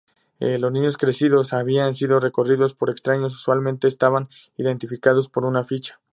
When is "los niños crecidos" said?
0.39-1.53